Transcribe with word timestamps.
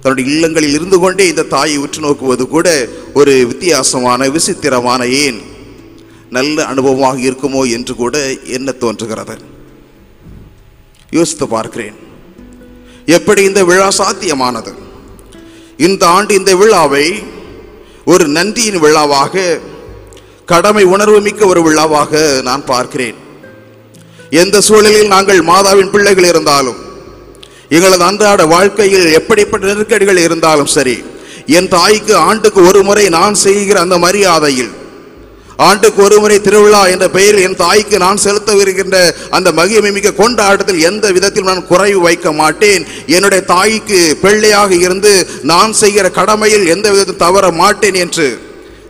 தன்னுடைய 0.00 0.30
இல்லங்களில் 0.30 0.74
இருந்து 0.74 0.98
கொண்டே 0.98 1.28
இந்த 1.28 1.42
தாயை 1.42 1.76
உற்று 1.76 2.00
நோக்குவது 2.00 2.48
கூட 2.48 2.88
ஒரு 3.14 3.46
வித்தியாசமான 3.46 4.28
விசித்திரமான 4.28 5.06
ஏன்? 5.06 5.40
நல்ல 6.30 6.64
அனுபவமாக 6.64 7.18
இருக்குமோ 7.18 7.70
என்று 7.70 7.94
கூட 7.94 8.32
என்ன 8.44 8.72
தோன்றுகிறது? 8.72 9.36
யோசித்து 11.10 11.48
பார்க்கிறேன். 11.48 11.94
எப்படி 13.06 13.42
இந்த 13.42 13.64
விழா 13.64 13.90
சாத்தியமானது? 13.98 14.74
இந்த 15.76 16.06
ஆண்டு 16.06 16.34
இந்த 16.34 16.56
விழாவை 16.56 17.22
ஒரு 18.04 18.28
நன்றியின் 18.28 18.78
விழாவாக 18.78 19.60
கடமை 20.44 20.84
உணர்வு 20.84 21.20
மிக்க 21.20 21.46
ஒரு 21.46 21.62
விழாவாக 21.62 22.40
நான் 22.42 22.64
பார்க்கிறேன். 22.64 23.14
எந்த 24.30 24.60
சூழலில் 24.60 25.06
நாங்கள் 25.06 25.38
மாதாவின் 25.38 25.90
பிள்ளைகள் 25.90 26.24
இருந்தாலும் 26.24 26.87
எங்களது 27.70 28.04
அன்றாட 28.04 28.42
வாழ்க்கையில் 28.46 29.06
எப்படிப்பட்ட 29.12 29.66
நெருக்கடிகள் 29.66 30.24
இருந்தாலும் 30.26 30.72
சரி 30.74 30.96
என் 31.56 31.68
தாய்க்கு 31.68 32.14
ஆண்டுக்கு 32.28 32.60
ஒரு 32.70 32.80
முறை 32.82 33.04
நான் 33.10 33.36
செய்கிற 33.42 33.78
அந்த 33.80 33.96
மரியாதையில் 33.98 34.72
ஆண்டுக்கு 35.58 36.00
ஒரு 36.04 36.16
முறை 36.18 36.36
திருவிழா 36.38 36.80
என்ற 36.86 37.06
பெயரில் 37.08 37.44
என் 37.46 37.60
தாய்க்கு 37.62 37.96
நான் 37.98 38.22
செலுத்த 38.24 38.50
வருகின்ற 38.54 38.96
அந்த 39.30 39.48
மகிமை 39.52 39.90
மிக்க 39.90 40.10
கொண்டாட்டத்தில் 40.12 40.84
எந்த 40.84 41.06
விதத்தில் 41.10 41.44
நான் 41.44 41.66
குறைவு 41.66 42.00
வைக்க 42.00 42.32
மாட்டேன். 42.32 42.84
என்னுடைய 43.06 43.42
தாய்க்கு 43.44 44.00
பிள்ளையாக 44.20 44.70
இருந்து 44.76 45.12
நான் 45.42 45.72
செய்கிற 45.74 46.08
கடமையில் 46.10 46.66
எந்த 46.66 46.86
விதத்தில் 46.90 47.22
தவற 47.24 47.50
மாட்டேன் 47.52 47.98
என்று 48.04 48.28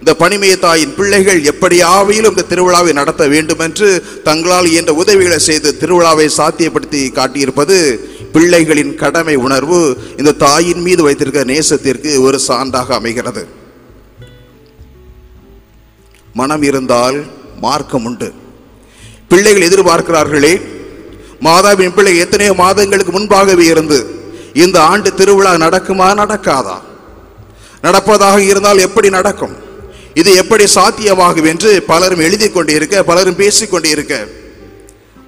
இந்த 0.00 0.12
பணிமைய 0.14 0.56
தாயின் 0.58 0.94
பிள்ளைகள் 0.94 1.40
எப்படியாவையிலும் 1.52 2.34
இந்த 2.34 2.44
திருவிழாவை 2.50 2.92
நடத்த 2.92 3.22
வேண்டும் 3.26 3.62
என்று 3.66 3.88
தங்களால் 4.24 4.68
இயன்ற 4.68 4.92
உதவிகளை 4.94 5.38
செய்து 5.40 5.70
திருவிழாவை 5.80 6.28
சாத்தியப்படுத்தி 6.36 7.02
காட்டியிருப்பது 7.12 7.78
பிள்ளைகளின் 8.32 8.94
கடமை 8.94 9.34
உணர்வு 9.34 9.98
இந்த 10.18 10.32
தாயின் 10.32 10.80
மீது 10.80 11.02
வைத்திருக்கிற 11.02 11.44
நேசத்திற்கு 11.54 12.20
ஒரு 12.20 12.38
சான்றாக 12.48 12.88
அமைகிறது. 12.94 13.48
மனம் 16.34 16.62
இருந்தால் 16.62 17.24
மார்க்கம் 17.60 18.04
உண்டு. 18.04 18.32
பிள்ளைகள் 19.28 19.66
எதிர்பார்க்கிறார்களே 19.68 20.60
மாதாவின் 21.40 21.94
பிள்ளை 21.94 22.16
எத்தனையோ 22.16 22.52
மாதங்களுக்கு 22.54 23.12
முன்பாகவே 23.12 23.64
இருந்து 23.64 23.98
இந்த 24.54 24.80
ஆண்டு 24.82 25.14
திருவிழா 25.14 25.52
நடக்குமா 25.54 26.08
நடக்காதா? 26.22 26.76
நடப்பதாக 27.82 28.38
இருந்தால் 28.38 28.78
எப்படி 28.78 29.08
நடக்கும்? 29.10 29.56
இது 30.14 30.34
எப்படி 30.34 30.64
சாத்தியமாகும் 30.74 31.46
என்று 31.46 31.82
பலரும் 31.82 32.18
எழுதி 32.18 32.50
கொண்டிருக்க 32.50 33.02
பலரும் 33.02 33.36
பேசிக்கொண்டிருக்க 33.36 34.14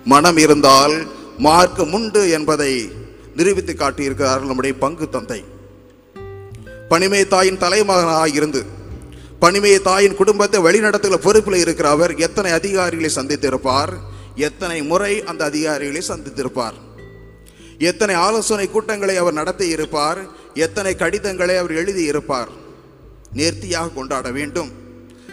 மனம் 0.04 0.36
இருந்தால் 0.36 0.94
மார்க்கம் 1.38 1.92
உண்டு 1.92 2.30
என்பதை 2.30 2.92
நிரூபித்து 3.36 3.72
காட்டியிருக்கிறார்கள் 3.72 4.46
நம்முடைய 4.46 4.76
பங்கு 4.78 5.08
தந்தை. 5.08 5.44
பனிமை 6.88 7.28
தாயின் 7.28 7.58
தலைமகனாக 7.58 8.28
இருந்து 8.28 8.78
பனிமைய 9.40 9.80
தாயின் 9.80 10.14
குடும்பத்தை 10.14 10.60
வழிநடத்துகிற 10.60 11.14
பொறுப்பில் 11.14 11.54
இருக்கிற 11.54 11.88
அவர் 11.88 12.16
எத்தனை 12.16 12.50
அதிகாரிகளை 12.50 13.10
சந்தித்திருப்பார்? 13.14 13.88
எத்தனை 14.34 14.82
முறை 14.82 15.24
அந்த 15.24 15.44
அதிகாரிகளை 15.44 16.02
சந்தித்திருப்பார்? 16.08 16.72
எத்தனை 17.78 18.14
ஆலோசனை 18.14 18.70
கூட்டங்களை 18.70 19.16
அவர் 19.16 19.32
நடத்தி 19.32 19.68
இருப்பார்? 19.68 20.18
எத்தனை 20.54 20.94
கடிதங்களை 20.94 21.56
அவர் 21.56 21.70
எழுதியிருப்பார் 21.70 22.48
நேர்த்தியாக 23.32 23.88
கொண்டாட 23.88 24.30
வேண்டும். 24.30 24.70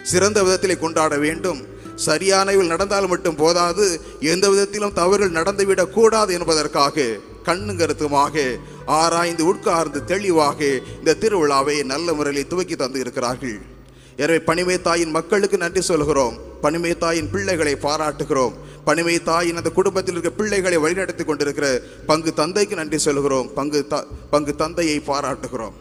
சிறந்த 0.02 0.42
விதத்திலே 0.42 0.78
கொண்டாட 0.78 1.18
வேண்டும். 1.18 1.66
சரியானவில் 1.98 2.66
நடந்தால் 2.66 3.08
மட்டும் 3.08 3.34
போதாது 3.34 4.00
எந்த 4.20 4.50
விதத்திலும் 4.50 4.92
தவறுகள் 4.92 5.42
நடந்துவிடக் 5.42 5.90
கூடாது 5.90 6.38
என்பதற்காக 6.38 7.16
கண்ணும் 7.44 7.76
கருத்துமாக 7.76 8.56
ஆராய்ந்து 8.86 9.46
உட்கார்ந்து 9.46 10.04
தெளிவாக 10.04 10.64
இந்த 10.98 11.16
திருவிழாவை 11.20 11.84
நல்ல 11.84 12.12
முறையில் 12.12 12.46
துவக்கி 12.46 12.76
தந்து 12.76 13.00
இருக்கிறார்கள் 13.00 13.76
எனவே 14.16 14.38
பனிமை 14.38 14.80
தாயின் 14.80 15.10
மக்களுக்கு 15.10 15.56
நன்றி 15.56 15.80
சொல்கிறோம். 15.80 16.36
பனிமை 16.60 16.98
தாயின் 16.98 17.30
பிள்ளைகளை 17.30 17.74
பாராட்டுகிறோம். 17.74 18.52
பனிமை 18.84 19.22
தாயின் 19.22 19.56
அந்த 19.56 19.70
குடும்பத்தில் 19.70 20.14
இருக்கிற 20.14 20.36
பிள்ளைகளை 20.36 20.78
வழிநடத்தி 20.78 21.24
கொண்டிருக்கிற 21.24 21.80
பங்கு 22.06 22.34
தந்தைக்கு 22.34 22.76
நன்றி 22.76 22.98
சொல்கிறோம். 22.98 23.52
பங்கு 23.52 23.86
த 23.86 24.06
பங்கு 24.30 24.56
தந்தையை 24.56 25.02
பாராட்டுகிறோம். 25.06 25.72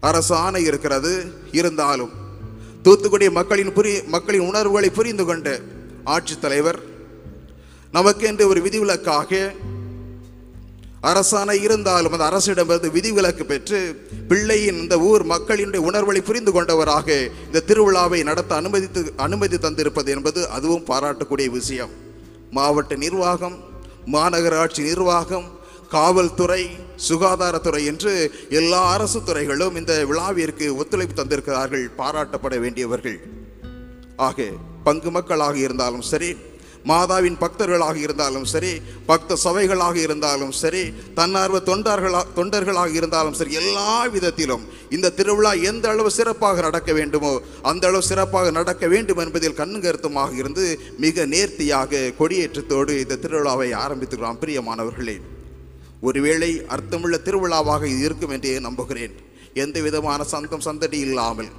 அரசு 0.00 0.34
ஆணை 0.34 0.64
இருக்கிறது. 0.64 1.24
இருந்தாலும் 1.52 2.21
தூத்துக்குடி 2.82 3.30
மக்களின் 3.30 3.74
புரி 3.74 4.06
மக்களின் 4.06 4.48
உணர்வுகளை 4.48 4.90
புரிந்து 4.90 5.24
கொண்ட 5.24 5.60
ஆட்சித்தலைவர் 6.04 6.78
நமக்கென்று 7.92 8.46
ஒரு 8.46 8.60
விதிவிலக்காக 8.60 9.52
அரசாணை 11.02 11.62
இருந்தாலும் 11.62 12.12
அந்த 12.12 12.24
அரசிடமிருந்து 12.30 12.90
விதிவிலக்கு 12.90 13.44
பெற்று 13.44 13.78
பிள்ளையின் 14.28 14.78
இந்த 14.78 14.98
ஊர் 14.98 15.24
மக்களினுடைய 15.26 15.76
உணர்வுகளை 15.76 16.20
புரிந்து 16.22 16.52
கொண்டவராக 16.52 17.08
இந்த 17.46 17.62
திருவிழாவை 17.66 18.22
நடத்த 18.22 18.54
அனுமதித்து 18.54 19.12
அனுமதி 19.16 19.56
தந்திருப்பது 19.56 20.06
என்பது 20.06 20.48
அதுவும் 20.48 20.84
பாராட்டக்கூடிய 20.86 21.50
விஷயம். 21.50 21.90
மாவட்ட 22.50 22.94
நிர்வாகம் 22.96 23.56
மாநகராட்சி 24.12 24.82
நிர்வாகம் 24.82 25.48
காவல்துறை 25.94 26.62
சுகாதாரத்துறை 27.08 27.82
என்று 27.92 28.12
எல்லா 28.60 28.80
அரசு 28.94 29.20
துறைகளும் 29.28 29.76
இந்த 29.80 29.94
விழாவிற்கு 30.10 30.68
ஒத்துழைப்பு 30.80 31.16
தந்திருக்கிறார்கள் 31.18 31.86
பாராட்டப்பட 32.00 32.54
வேண்டியவர்கள். 32.64 33.18
ஆக 34.28 34.48
பங்கு 34.84 35.10
மக்களாக 35.10 35.56
இருந்தாலும் 35.66 36.06
சரி 36.12 36.30
மாதாவின் 36.90 37.36
பக்தர்களாக 37.42 37.96
இருந்தாலும் 38.04 38.46
சரி 38.52 38.70
பக்த 39.10 39.36
சபைகளாக 39.44 39.96
இருந்தாலும் 39.96 40.54
சரி 40.60 40.82
தன்னார்வ 41.18 41.58
தொண்டர்களா 41.68 42.22
தொண்டர்களாக 42.38 42.92
இருந்தாலும் 43.00 43.36
சரி 43.40 43.52
எல்லா 43.60 43.92
விதத்திலும் 44.14 44.64
இந்த 44.96 45.12
திருவிழா 45.18 45.52
எந்த 45.70 45.88
அளவு 45.88 46.10
சிறப்பாக 46.18 46.60
நடக்க 46.60 46.92
வேண்டுமோ 46.92 47.32
அந்த 47.62 47.86
அளவு 47.88 48.08
சிறப்பாக 48.10 48.50
நடக்க 48.58 48.86
வேண்டும் 48.94 49.22
என்பதில் 49.24 49.58
கண்ணு 49.60 49.80
கருத்துமாக 49.84 50.34
இருந்து 50.34 50.64
மிக 50.98 51.26
நேர்த்தியாக 51.26 52.02
கொடியேற்றத்தோடு 52.20 52.94
இந்த 53.04 53.20
திருவிழாவை 53.24 53.70
ஆரம்பித்துக்கிறோம் 53.84 54.42
பிரியமானவர்களே. 54.42 55.16
ஒருவேளை 56.06 56.50
அர்த்தமுள்ள 56.74 57.16
திருவிழாவாக 57.26 57.82
இது 57.92 58.00
இருக்கும் 58.08 58.34
என்றே 58.36 58.54
நம்புகிறேன். 58.68 59.14
எந்த 59.64 59.76
விதமான 59.86 60.20
சந்தம் 60.32 60.66
சந்தடி 60.68 60.98
இல்லாமல் 61.08 61.50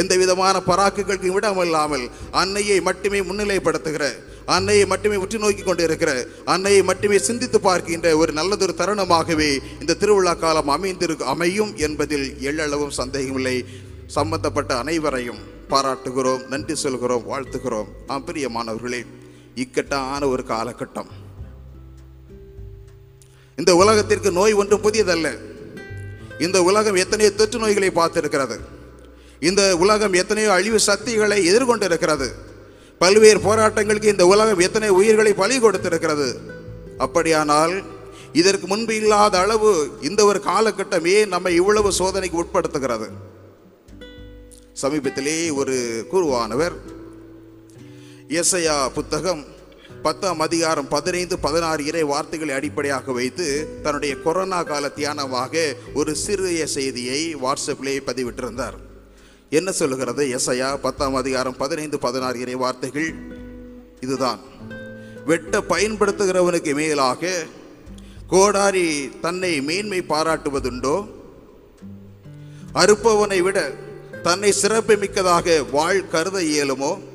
எந்த 0.00 0.14
விதமான 0.22 0.56
பராக்குகளுக்கு 0.70 1.28
இல்லாமல் 1.66 2.04
அன்னையை 2.40 2.78
மட்டுமே 2.88 3.20
முன்னிலைப்படுத்துகிற 3.28 4.06
அன்னையை 4.56 4.84
மட்டுமே 4.92 5.16
உற்று 5.22 5.38
நோக்கி 5.38 5.62
கொண்டு 5.62 5.82
இருக்கிற 5.82 6.10
அன்னையை 6.44 6.82
மட்டுமே 6.82 7.18
சிந்தித்து 7.18 7.58
பார்க்கின்ற 7.66 8.16
ஒரு 8.16 8.32
நல்லதொரு 8.32 8.74
தருணமாகவே 8.78 9.50
இந்த 9.80 9.96
திருவிழா 10.02 10.34
காலம் 10.34 10.72
அமைந்திருக்கு 10.76 11.30
அமையும் 11.34 11.72
என்பதில் 11.86 12.26
எள்ளளவும் 12.48 12.96
சந்தேகமில்லை. 13.00 13.56
சம்பந்தப்பட்ட 14.16 14.72
அனைவரையும் 14.82 15.40
பாராட்டுகிறோம் 15.70 16.44
நன்றி 16.48 16.76
சொல்கிறோம் 16.84 17.26
வாழ்த்துகிறோம். 17.30 17.90
ஆம் 18.06 18.26
பிரியமானவர்களே 18.26 19.00
இக்கட்டான 19.54 20.28
ஒரு 20.28 20.44
காலகட்டம். 20.48 21.10
இந்த 23.58 23.76
உலகத்திற்கு 23.76 24.32
நோய் 24.32 24.52
ஒன்றும் 24.52 24.82
புதியதல்ல. 24.82 25.28
இந்த 26.38 26.62
உலகம் 26.62 26.94
எத்தனையோ 26.94 27.30
தொற்று 27.30 27.58
நோய்களை 27.58 27.90
பார்த்திருக்கிறது. 27.90 28.56
இந்த 29.40 29.76
உலகம் 29.76 30.12
எத்தனையோ 30.12 30.52
அழிவு 30.52 30.80
சக்திகளை 30.80 31.38
எதிர்கொண்டிருக்கிறது. 31.52 32.28
பல்வேறு 32.98 33.38
போராட்டங்களுக்கு 33.38 34.04
இந்த 34.04 34.26
உலகம் 34.26 34.58
எத்தனை 34.58 34.88
உயிர்களை 34.88 35.32
பலி 35.32 35.60
கொடுத்திருக்கிறது. 35.60 36.28
அப்படியானால் 36.98 37.82
இதற்கு 38.32 38.66
முன்பு 38.66 38.94
இல்லாத 38.96 39.38
அளவு 39.38 39.88
இந்த 40.00 40.24
ஒரு 40.24 40.40
காலகட்டமே 40.44 41.26
நம்மை 41.26 41.54
இவ்வளவு 41.54 41.92
சோதனைக்கு 41.92 42.44
உட்படுத்துகிறது? 42.44 43.08
சமீபத்திலே 44.82 45.54
ஒரு 45.54 46.06
குருவானவர் 46.12 46.74
எஸ்ஐயா 48.28 48.88
புத்தகம் 48.88 49.44
பத்தாம் 50.02 50.40
அதிகாரம் 50.40 50.88
பதினைந்து 50.88 51.38
பதினாறு 51.38 51.86
இறை 51.86 52.02
வார்த்தைகளை 52.02 52.54
அடிப்படையாக 52.54 53.12
வைத்து 53.12 53.68
தன்னுடைய 53.82 54.14
கொரோனா 54.16 54.62
கால 54.62 54.90
தியானமாக 54.96 55.72
ஒரு 55.94 56.16
சிறிய 56.16 56.66
செய்தியை 56.66 57.36
வாட்ஸ்அப்பிலே 57.36 57.98
பதிவிட்டிருந்தார். 58.06 58.72
என்ன 59.50 59.72
சொல்லுகிறது? 59.72 60.26
எஸ்ஐயா 60.26 60.76
பத்தாம் 60.76 61.14
அதிகாரம் 61.14 61.56
பதினைந்து 61.56 61.98
பதினாறு 61.98 62.40
இறை 62.40 62.54
வார்த்தைகள் 62.54 63.14
இதுதான். 64.00 64.38
வெட்ட 65.26 65.60
பயன்படுத்துகிறவனுக்கு 65.60 66.74
மேலாக 66.74 67.44
கோடாரி 68.26 69.10
தன்னை 69.20 69.60
மேன்மை 69.60 70.04
பாராட்டுவதுண்டோ? 70.08 71.06
அறுப்பவனை 72.74 73.40
விட 73.40 73.74
தன்னை 74.22 74.52
சிறப்பு 74.52 74.96
மிக்கதாக 74.96 75.62
வாழ் 75.62 76.08
கருத 76.08 76.38
இயலுமோ? 76.40 77.07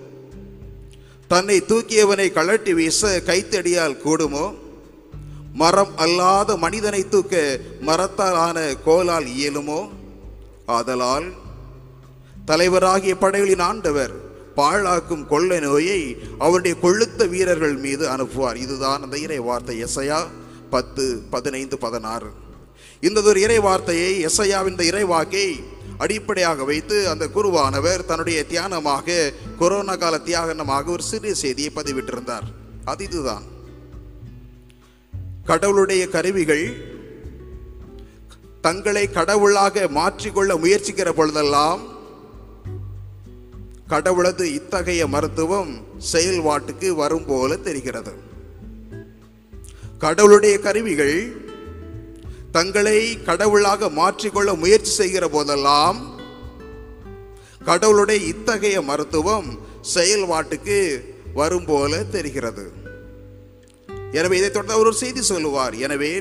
தன்னை 1.34 1.56
தூக்கியவனை 1.62 2.26
கழட்டி 2.32 2.74
வீச 2.74 3.22
கைத்தடியால் 3.26 3.96
கூடுமோ? 4.06 4.56
மரம் 5.54 5.94
அல்லாத 5.98 6.58
மனிதனை 6.58 7.10
தூக்க 7.10 7.60
மரத்தால் 7.82 8.36
ஆன 8.36 8.60
கோலால் 8.86 9.28
இயலுமோ? 9.38 9.90
ஆதலால் 10.66 11.28
தலைவராகிய 12.48 13.14
படைகளின் 13.20 13.64
ஆண்டவர் 13.70 14.14
பாழாக்கும் 14.56 15.26
கொள்ளை 15.28 15.60
நோயை 15.60 16.18
அவருடைய 16.40 16.78
கொழுத்த 16.82 17.30
வீரர்கள் 17.30 17.76
மீது 17.76 18.08
அனுப்புவார். 18.10 18.56
இதுதான் 18.56 19.04
அந்த 19.04 19.18
இறை 19.18 19.40
வார்த்தை 19.40 19.84
எசையா 19.84 20.20
பத்து 20.70 21.24
பதினைந்து 21.30 21.78
பதினாறு. 21.78 22.32
இந்த 23.02 23.22
ஒரு 23.22 23.42
இறை 23.42 23.60
வார்த்தையை 23.60 24.26
எசையாவின் 24.26 24.76
இந்த 24.76 24.84
இறைவாக்கை 24.84 25.48
அடிப்படையாக 25.98 26.64
வைத்து 26.64 27.10
அந்த 27.10 27.28
குருவானவர் 27.28 28.06
தன்னுடைய 28.06 28.46
தியானமாக 28.50 29.34
கொரோனா 29.58 29.96
கால 29.96 30.18
தியாகனமாக 30.18 30.86
ஒரு 30.86 31.04
சிறிய 31.04 31.34
செய்தியை 31.34 31.72
பதிவிட்டிருந்தார். 31.76 32.42
அது 32.86 33.04
இதுதான். 33.04 33.44
கடவுளுடைய 35.46 36.08
கருவிகள் 36.08 36.92
தங்களை 38.62 39.10
கடவுளாக 39.10 39.88
மாற்றிக்கொள்ள 39.88 40.58
முயற்சிக்கிற 40.58 41.10
பொழுதெல்லாம் 41.10 41.82
கடவுளது 43.90 44.42
இத்தகைய 44.42 45.08
மருத்துவம் 45.08 45.84
செயல்பாட்டுக்கு 46.12 46.90
வரும் 46.90 47.26
போல 47.26 47.56
தெரிகிறது. 47.56 48.14
கடவுளுடைய 50.00 50.60
கருவிகள் 50.60 51.43
தங்களை 52.56 52.98
கடவுளாக 53.28 53.90
மாற்றிக்கொள்ள 54.00 54.50
முயற்சி 54.64 54.92
செய்கிற 55.00 55.26
போதெல்லாம் 55.36 56.00
கடவுளுடைய 57.70 58.20
இத்தகைய 58.32 58.78
மருத்துவம் 58.90 59.50
செயல்பாட்டுக்கு 59.94 60.80
வரும் 61.40 61.68
போல 61.70 62.02
தெரிகிறது. 62.16 62.66
எனவே 64.20 64.36
இதை 64.40 64.50
தொடர்ந்து 64.50 64.76
அவர் 64.76 64.90
ஒரு 64.92 65.02
செய்தி 65.04 65.22
சொல்லுவார். 65.32 65.76
எனவே 65.86 66.12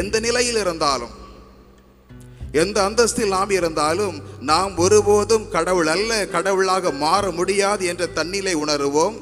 எந்த 0.00 0.16
நிலையில் 0.26 0.60
இருந்தாலும் 0.64 1.14
எந்த 2.62 2.76
அந்தஸ்தில் 2.88 3.34
நாம் 3.36 3.50
இருந்தாலும் 3.58 4.16
நாம் 4.50 4.74
ஒருபோதும் 4.84 5.48
கடவுள் 5.56 5.90
அல்ல 5.94 6.12
கடவுளாக 6.36 6.92
மாற 7.04 7.24
முடியாது 7.38 7.82
என்ற 7.92 8.04
தன்னிலை 8.18 8.54
உணருவோம் 8.64 9.16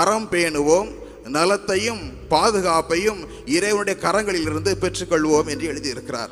அறம் 0.00 0.28
பேணுவோம் 0.32 0.90
நலத்தையும் 1.28 2.12
பாதுகாப்பையும் 2.30 3.20
இறைவனுடைய 3.46 4.00
கரங்களிலிருந்து 4.00 4.72
பெற்றுக்கொள்வோம் 4.80 5.46
என்று 5.46 5.66
எழுதியிருக்கிறார். 5.72 6.28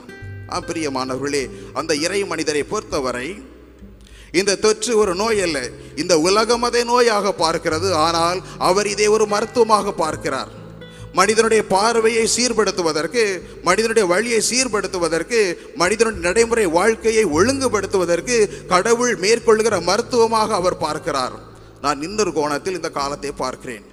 ஆம் 0.48 0.66
பிரியமானவர்களே 0.66 1.50
அந்த 1.72 1.94
இறை 1.94 2.24
மனிதரை 2.24 2.62
பொறுத்தவரை 2.62 3.42
இந்த 4.32 4.54
தொற்று 4.54 4.96
ஒரு 4.96 5.14
நோய் 5.14 5.40
அல்ல. 5.40 5.70
இந்த 5.96 6.18
உலகம் 6.18 6.62
அதை 6.62 6.84
நோயாக 6.84 7.32
பார்க்கிறது. 7.38 7.92
ஆனால் 7.92 8.42
அவர் 8.58 8.86
இதை 8.86 9.06
ஒரு 9.06 9.26
மருத்துவமாக 9.26 9.92
பார்க்கிறார். 9.92 10.50
மனிதனுடைய 11.12 11.66
பார்வையை 11.66 12.28
சீர்படுத்துவதற்கு 12.36 13.42
மனிதனுடைய 13.62 14.08
வழியை 14.08 14.42
சீர்படுத்துவதற்கு 14.50 15.56
மனிதனுடைய 15.76 16.26
நடைமுறை 16.28 16.66
வாழ்க்கையை 16.66 17.24
ஒழுங்குபடுத்துவதற்கு 17.24 18.66
கடவுள் 18.66 19.16
மேற்கொள்கிற 19.16 19.80
மருத்துவமாக 19.80 20.54
அவர் 20.54 20.78
பார்க்கிறார். 20.78 21.32
நான் 21.80 22.02
இன்னொரு 22.02 22.32
கோணத்தில் 22.32 22.74
இந்த 22.74 22.90
காலத்தை 22.90 23.32
பார்க்கிறேன். 23.32 23.84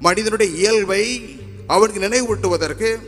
மனிதனுடைய 0.00 0.52
இயல்பை 0.56 1.36
அவனுக்கு 1.66 2.00
நினைவூட்டுவதற்கு 2.00 2.98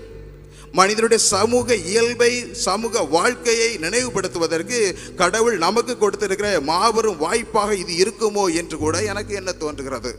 மனிதனுடைய 0.72 1.24
சமூக 1.24 1.74
இயல்பை 1.74 2.54
சமூக 2.54 3.02
வாழ்க்கையை 3.02 3.78
நினைவுபடுத்துவதற்கு 3.78 4.94
கடவுள் 5.16 5.58
நமக்கு 5.58 5.98
கொடுத்திருக்கிற 5.98 6.60
மாபெரும் 6.60 7.16
வாய்ப்பாக 7.16 7.74
இது 7.74 7.92
இருக்குமோ 7.92 8.54
என்று 8.54 8.78
கூட 8.78 9.02
எனக்கு 9.02 9.34
என்ன 9.34 9.52
தோன்றுகிறது? 9.52 10.18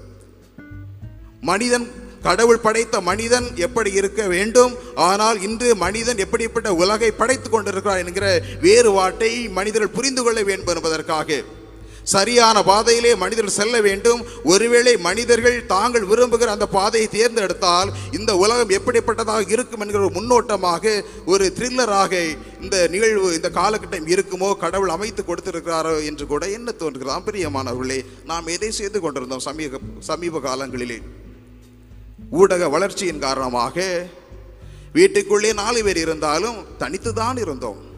மனிதன் 1.41 1.91
கடவுள் 2.21 2.59
படைத்த 2.59 3.01
மனிதன் 3.01 3.47
எப்படி 3.55 3.91
இருக்க 3.91 4.27
வேண்டும்? 4.27 4.73
ஆனால் 4.95 5.41
இன்று 5.41 5.75
மனிதன் 5.75 6.17
எப்படிப்பட்ட 6.17 6.73
உலகை 6.73 7.11
படைத்துக் 7.11 7.51
கொண்டிருக்கிறார் 7.51 8.05
என்கிற 8.05 8.43
வேறுபாட்டை 8.61 9.49
மனிதர்கள் 9.49 9.95
புரிந்து 9.95 10.23
கொள்ள 10.23 10.43
வேண்டும் 10.43 10.75
என்பதற்காக. 10.75 11.43
சரியான 12.03 12.63
பாதையிலே 12.63 13.15
மனிதர்கள் 13.15 13.57
செல்ல 13.59 13.81
வேண்டும். 13.81 14.25
ஒருவேளை 14.43 14.97
மனிதர்கள் 14.97 15.65
தாங்கள் 15.65 16.05
விரும்புகிற 16.05 16.45
அந்த 16.45 16.67
பாதையை 16.67 17.09
தேர்ந்தெடுத்தால் 17.09 17.91
இந்த 18.11 18.35
உலகம் 18.35 18.69
எப்படிப்பட்டதாக 18.69 19.49
இருக்கும் 19.49 19.79
என்கிற 19.79 19.99
ஒரு 19.99 20.13
முன்னோட்டமாக 20.13 21.03
ஒரு 21.25 21.53
த்ரில்லராக 21.57 22.13
இந்த 22.61 22.87
நிகழ்வு 22.87 23.33
இந்த 23.33 23.49
காலகட்டம் 23.49 24.07
இருக்குமோ 24.13 24.57
கடவுள் 24.57 24.89
அமைத்து 24.89 25.23
கொடுத்திருக்கிறாரோ 25.23 26.05
என்று 26.05 26.27
கூட 26.27 26.49
என்ன 26.49 26.71
தோன்றுகிறதாம் 26.79 27.27
பிரியமானவர்களே 27.27 28.05
நாம் 28.25 28.47
எதை 28.47 28.71
செய்து 28.71 28.99
கொண்டிருந்தோம் 28.99 29.39
சமீப 29.39 29.79
சமீப 29.99 30.39
காலங்களிலே? 30.39 30.99
ஊடக 32.31 32.69
வளர்ச்சியின் 32.69 33.19
காரணமாக 33.19 34.09
வீட்டுக்குள்ளே 34.93 35.53
நாலு 35.53 35.83
பேர் 35.83 35.97
இருந்தாலும் 35.97 36.57
தனித்து 36.77 37.13
தான் 37.13 37.37
இருந்தோம். 37.37 37.90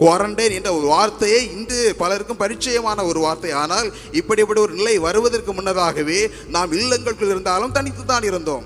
குவாரண்டைன் 0.00 0.54
என்ற 0.56 0.70
ஒரு 0.78 0.86
வார்த்தையே 0.94 1.38
இன்று 1.54 1.78
பலருக்கும் 2.00 2.40
பரிச்சயமான 2.42 3.04
ஒரு 3.10 3.20
வார்த்தை. 3.24 3.50
ஆனால் 3.62 3.88
இப்படிப்பட்ட 4.20 4.60
ஒரு 4.66 4.74
நிலை 4.80 4.94
வருவதற்கு 5.06 5.52
முன்னதாகவே 5.58 6.20
நாம் 6.56 6.74
இல்லங்களுக்குள் 6.80 7.32
இருந்தாலும் 7.34 7.74
தனித்து 7.78 8.04
தான் 8.12 8.26
இருந்தோம். 8.30 8.64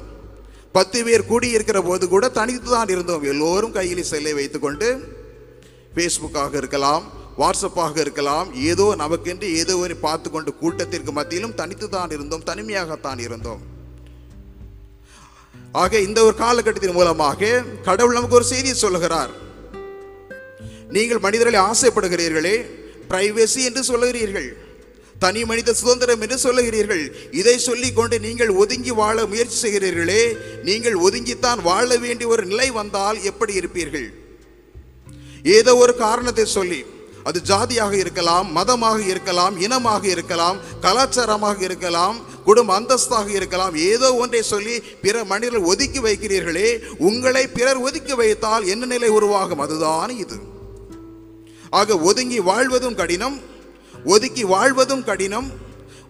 பத்து 0.77 0.99
பேர் 1.07 1.29
கூடியிருக்கிற 1.31 1.79
போது 1.89 2.05
கூட 2.13 2.29
தனித்து 2.39 2.69
தான் 2.77 2.93
இருந்தோம். 2.95 3.25
எல்லோரும் 3.33 3.75
கையில் 3.79 4.11
செல்லை 4.13 4.33
வைத்துக்கொண்டு 4.39 4.89
ஃபேஸ்புக்காக 5.97 6.57
இருக்கலாம் 6.63 7.05
வாட்ஸ்அப்பாக 7.41 7.97
இருக்கலாம் 8.05 8.49
ஏதோ 8.71 8.87
நமக்கென்று 9.03 9.47
ஏதோ 9.61 9.75
ஒரு 9.85 9.95
பார்த்து 10.07 10.29
கொண்டு 10.31 10.51
கூட்டத்திற்கு 10.63 11.13
மத்தியிலும் 11.19 11.55
தனித்து 11.61 11.87
தான் 11.95 12.13
இருந்தோம் 12.17 12.47
தனிமையாகத்தான் 12.51 13.21
இருந்தோம். 13.27 13.63
ஆக 15.83 16.01
இந்த 16.09 16.19
ஒரு 16.29 16.35
காலகட்டத்தின் 16.43 16.99
மூலமாக 16.99 17.63
கடவுள் 17.89 18.19
நமக்கு 18.19 18.39
ஒரு 18.41 18.49
செய்தியை 18.53 18.77
சொல்லுகிறார். 18.81 19.33
நீங்கள் 20.93 21.19
மனிதர்களை 21.19 21.59
ஆசைப்படுகிறீர்களே 21.61 22.57
பிரைவசி 23.09 23.61
என்று 23.65 23.83
சொல்லுகிறீர்கள் 23.85 24.49
தனி 25.17 25.45
மனித 25.45 25.73
சுதந்திரம் 25.73 26.21
என்று 26.21 26.39
சொல்லுகிறீர்கள் 26.39 27.03
இதை 27.31 27.59
சொல்லிக்கொண்டு 27.59 28.21
நீங்கள் 28.21 28.49
ஒதுங்கி 28.49 28.91
வாழ 28.91 29.27
முயற்சி 29.27 29.57
செய்கிறீர்களே 29.63 30.23
நீங்கள் 30.63 30.97
ஒதுங்கித்தான் 30.97 31.63
வாழ 31.63 31.99
வேண்டிய 31.99 32.29
ஒரு 32.29 32.47
நிலை 32.47 32.71
வந்தால் 32.71 33.23
எப்படி 33.23 33.53
இருப்பீர்கள்? 33.53 34.09
ஏதோ 35.45 35.77
ஒரு 35.77 35.95
காரணத்தை 35.95 36.45
சொல்லி 36.47 36.81
அது 37.25 37.43
ஜாதியாக 37.43 37.95
இருக்கலாம் 37.97 38.53
மதமாக 38.53 39.01
இருக்கலாம் 39.03 39.61
இனமாக 39.61 40.09
இருக்கலாம் 40.09 40.57
கலாச்சாரமாக 40.81 41.63
இருக்கலாம் 41.63 42.17
குடும்ப 42.45 42.75
அந்தஸ்தாக 42.75 43.29
இருக்கலாம் 43.31 43.75
ஏதோ 43.85 44.15
ஒன்றை 44.15 44.43
சொல்லி 44.43 44.75
பிற 45.03 45.25
மனிதர்கள் 45.25 45.63
ஒதுக்கி 45.63 46.01
வைக்கிறீர்களே 46.01 46.69
உங்களை 46.99 47.49
பிறர் 47.49 47.77
ஒதுக்கி 47.77 48.15
வைத்தால் 48.15 48.67
என்ன 48.67 48.87
நிலை 48.87 49.09
உருவாகும்? 49.09 49.59
அதுதான் 49.59 50.11
இது. 50.19 50.39
ஆக 51.81 51.99
ஒதுங்கி 51.99 52.41
வாழ்வதும் 52.41 52.95
கடினம். 52.95 53.37
ஒதுக்கி 54.05 54.45
வாழ்வதும் 54.45 55.05
கடினம். 55.05 55.49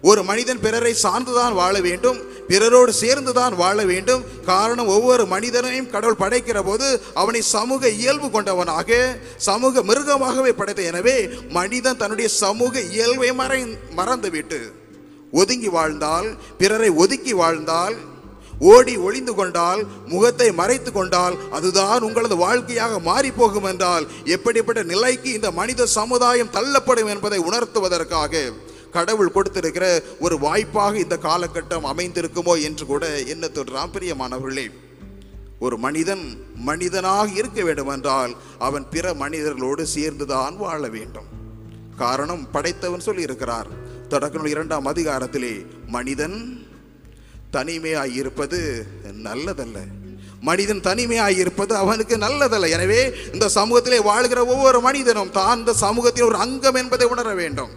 ஒரு 0.01 0.23
மனிதன் 0.23 0.59
பிறரை 0.59 0.95
சார்ந்துதான் 1.03 1.53
வாழ 1.53 1.81
வேண்டும். 1.81 2.17
பிறரோடு 2.47 2.89
சேர்ந்துதான் 2.89 3.55
வாழ 3.55 3.85
வேண்டும். 3.85 4.23
காரணம் 4.45 4.87
ஒவ்வொரு 4.87 5.25
மனிதனையும் 5.25 5.89
கடவுள் 5.89 6.21
படைக்கிற 6.23 6.63
போது 6.63 7.01
அவனை 7.13 7.41
சமூக 7.41 7.89
இயல்பு 7.89 8.27
கொண்டவனாக 8.27 8.91
சமூக 9.37 9.83
மிருகமாகவே 9.83 10.51
படைத்த. 10.51 10.81
எனவே 10.81 11.29
மனிதன் 11.49 11.97
தன்னுடைய 11.97 12.29
சமூக 12.29 12.81
இயல்பை 12.81 13.33
மறை 13.33 13.61
மறந்துவிட்டு 13.95 14.61
ஒதுங்கி 15.31 15.67
வாழ்ந்தால் 15.67 16.27
பிறரை 16.57 16.89
ஒதுக்கி 16.89 17.33
வாழ்ந்தால் 17.33 17.95
ஓடி 18.63 18.95
ஒளிந்து 18.97 19.33
கொண்டால் 19.35 19.81
முகத்தை 20.05 20.51
மறைத்து 20.51 20.91
கொண்டால் 20.91 21.49
அதுதான் 21.49 22.01
உங்களது 22.01 22.35
வாழ்க்கையாக 22.35 22.99
மாறி 22.99 23.31
போகும் 23.31 23.63
என்றால் 23.63 24.07
எப்படிப்பட்ட 24.25 24.83
நிலைக்கு 24.83 25.33
இந்த 25.33 25.51
மனித 25.51 25.85
சமுதாயம் 25.85 26.53
தள்ளப்படும் 26.53 27.07
என்பதை 27.07 27.39
உணர்த்துவதற்காக 27.39 28.51
கடவுள் 28.91 29.31
கொடுத்திருக்கிற 29.31 29.85
ஒரு 30.19 30.39
வாய்ப்பாக 30.39 30.97
இந்த 30.97 31.17
காலகட்டம் 31.21 31.85
அமைந்திருக்குமோ 31.85 32.61
என்று 32.61 32.85
கூட 32.85 33.21
என்ன 33.21 33.47
தோன்றாம் 33.47 33.93
பிரியமானவர்களே 33.93 34.65
ஒரு 35.59 35.77
மனிதன் 35.77 36.25
மனிதனாக 36.55 37.31
இருக்க 37.31 37.63
வேண்டும் 37.63 37.87
என்றால் 37.87 38.35
அவன் 38.59 38.89
பிற 38.89 39.13
மனிதர்களோடு 39.13 39.81
சேர்ந்துதான் 39.81 40.57
வாழ 40.57 40.87
வேண்டும். 40.87 41.27
காரணம் 41.97 42.51
படைத்தவன் 42.51 42.99
சொல்லி 42.99 43.21
இருக்கிறார் 43.21 43.67
தொடக்க 44.07 44.49
இரண்டாம் 44.49 44.85
அதிகாரத்திலே 44.85 45.65
மனிதன் 45.87 46.67
தனிமையாக 47.53 48.07
இருப்பது 48.21 48.59
நல்லதல்ல. 49.23 49.77
மனிதன் 50.41 50.81
தனிமையாக 50.81 51.31
இருப்பது 51.31 51.73
அவனுக்கு 51.75 52.15
நல்லதல்ல. 52.17 52.69
எனவே 52.69 53.01
இந்த 53.33 53.45
சமூகத்திலே 53.57 53.99
வாழ்கிற 54.01 54.39
ஒவ்வொரு 54.45 54.79
மனிதனும் 54.81 55.31
தான் 55.31 55.57
இந்த 55.59 55.73
சமூகத்தில் 55.73 56.29
ஒரு 56.29 56.37
அங்கம் 56.45 56.75
என்பதை 56.75 57.07
உணர 57.07 57.33
வேண்டும். 57.33 57.71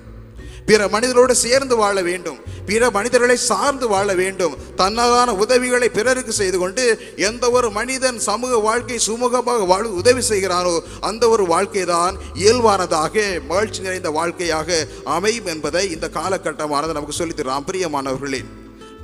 பிற 0.67 0.87
மனிதரோடு 0.87 1.35
சேர்ந்து 1.45 1.75
வாழ 1.77 1.97
வேண்டும். 2.03 2.39
பிற 2.67 2.91
மனிதர்களை 2.91 3.37
சார்ந்து 3.51 3.87
வாழ 3.89 4.09
வேண்டும். 4.15 4.55
தன்னதான 4.77 5.31
உதவிகளை 5.45 5.89
பிறருக்கு 5.89 6.33
செய்து 6.33 6.59
கொண்டு 6.59 6.85
எந்த 7.29 7.51
ஒரு 7.51 7.69
மனிதன் 7.71 8.19
சமூக 8.19 8.57
வாழ்க்கை 8.69 8.99
சுமூகமாக 9.07 9.67
வாழ 9.67 9.85
உதவி 10.01 10.23
செய்கிறானோ 10.29 10.75
அந்த 11.01 11.25
ஒரு 11.29 11.47
வாழ்க்கை 11.47 11.85
தான் 11.85 12.17
இயல்பானதாக 12.35 13.17
மகிழ்ச்சி 13.47 13.83
நிறைந்த 13.83 14.11
வாழ்க்கையாக 14.11 14.87
அமையும் 15.05 15.51
என்பதை 15.55 15.85
இந்த 15.91 16.09
காலகட்டமானது 16.19 16.97
நமக்கு 16.99 17.21
சொல்லித் 17.21 17.37
தரும். 17.37 17.67
பிரியமானவர்களே 17.73 18.43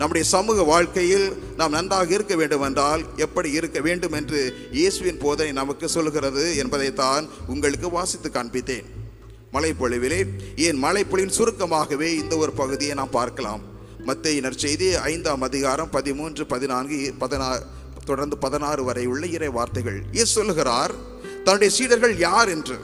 நம்முடைய 0.03 0.31
சமூக 0.31 0.63
வாழ்க்கையில் 0.63 1.43
நாம் 1.57 1.71
நன்றாக 1.71 2.15
இருக்க 2.15 2.37
வேண்டும் 2.37 2.61
என்றால் 2.61 3.05
எப்படி 3.17 3.51
இருக்க 3.51 3.81
வேண்டும் 3.81 4.13
என்று 4.13 4.69
இயேசுவின் 4.73 5.19
போதனை 5.19 5.53
நமக்கு 5.53 5.89
சொல்கிறது 5.89 6.57
என்பதைத்தான் 6.57 7.29
உங்களுக்கு 7.47 7.91
வாசித்து 7.91 8.31
காண்பித்தேன். 8.31 8.85
மலைப்பொழிவிலே 9.53 10.27
ஏன் 10.57 10.85
மலைப்பொழிவின் 10.85 11.39
சுருக்கமாகவே 11.39 12.15
இந்த 12.15 12.37
ஒரு 12.37 12.53
பகுதியை 12.53 12.95
நாம் 12.95 13.11
பார்க்கலாம். 13.11 13.61
மத்திய 13.99 14.51
செய்தி 14.57 14.95
ஐந்தாம் 14.95 15.43
அதிகாரம் 15.43 15.91
பதிமூன்று 15.91 16.47
பதினான்கு 16.47 17.15
பதினா 17.21 17.63
தொடர்ந்து 18.05 18.39
பதினாறு 18.39 18.85
வரை 18.85 19.07
உள்ள 19.07 19.27
இறை 19.27 19.49
வார்த்தைகள். 19.49 20.03
இயேசு 20.13 20.27
சொல்லுகிறார் 20.27 20.95
தன்னுடைய 21.45 21.77
சீடர்கள் 21.77 22.19
யார் 22.19 22.49
என்று? 22.49 22.79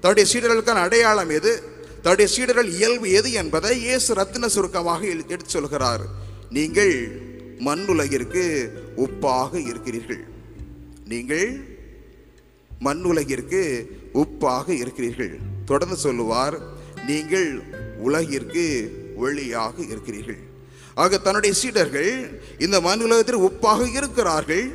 தன்னுடைய 0.00 0.38
சீடர்களுக்கான 0.38 0.80
அடையாளம் 0.80 1.30
எது? 1.30 1.62
தன்னுடைய 2.02 2.32
சீடர்கள் 2.32 2.68
இயல்பு 2.68 3.10
எது? 3.10 3.32
என்பதை 3.32 3.78
இயேசு 3.78 4.14
ரத்தின 4.14 4.48
சுருக்கமாக 4.48 5.04
எழு- 5.04 5.28
எடுத்து 5.28 5.50
சொல்கிறார். 5.50 6.26
நீங்கள் 6.50 6.94
மண்ணுலகிற்கு 7.66 8.44
உப்பாக 8.96 9.52
இருக்கிறீர்கள். 9.70 10.24
நீங்கள் 11.06 11.48
மண்ணுலகிற்கு 12.84 13.62
உப்பாக 14.14 14.68
இருக்கிறீர்கள். 14.68 15.34
தொடர்ந்து 15.64 15.96
சொல்லுவார் 15.96 16.58
நீங்கள் 17.06 17.62
உலகிற்கு 17.98 18.66
ஒளியாக 19.20 19.74
இருக்கிறீர்கள். 19.88 20.38
ஆக 20.94 21.18
தன்னுடைய 21.18 21.54
சீடர்கள் 21.54 22.12
இந்த 22.58 22.80
மண் 22.80 23.00
உலகத்திற்கு 23.00 23.48
உப்பாக 23.48 23.92
இருக்கிறார்கள். 23.92 24.66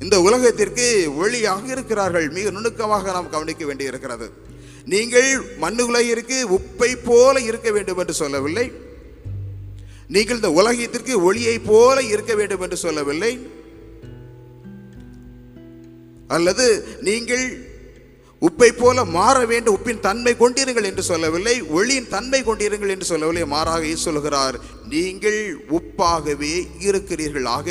இந்த 0.00 0.20
உலகத்திற்கு 0.20 0.86
ஒளியாக 1.22 1.64
இருக்கிறார்கள். 1.64 2.30
மிக 2.30 2.50
நுணுக்கமாக 2.50 3.12
நாம் 3.12 3.30
கவனிக்க 3.30 3.64
வேண்டியிருக்கிறது. 3.66 4.26
நீங்கள் 4.84 5.30
மண் 5.58 5.78
உலகிற்கு 5.78 6.38
உப்பை 6.58 6.98
போல 7.04 7.40
இருக்க 7.40 7.70
வேண்டும் 7.70 7.98
என்று 7.98 8.14
சொல்லவில்லை. 8.14 8.66
நீங்கள் 10.08 10.36
இந்த 10.36 10.52
உலகத்திற்கு 10.60 11.14
ஒளியை 11.28 11.58
போல 11.58 11.96
இருக்க 12.14 12.34
வேண்டும் 12.34 12.60
என்று 12.60 12.76
சொல்லவில்லை. 12.76 13.32
அல்லது 16.28 16.66
நீங்கள் 17.08 17.46
உப்பை 18.42 18.68
போல 18.78 19.04
மாற 19.16 19.36
வேண்டும் 19.50 19.74
உப்பின் 19.76 20.02
தன்மை 20.06 20.32
கொண்டிருங்கள் 20.40 20.88
என்று 20.88 21.02
சொல்லவில்லை 21.02 21.54
ஒளியின் 21.76 22.08
தன்மை 22.14 22.40
கொண்டிருங்கள் 22.48 22.92
என்று 22.94 23.06
சொல்லவில்லை. 23.10 23.44
மாறாக 23.52 23.92
சொல்கிறார் 24.04 24.56
நீங்கள் 24.94 25.38
உப்பாகவே 25.78 26.54
இருக்கிறீர்கள். 26.88 27.46
ஆக 27.56 27.68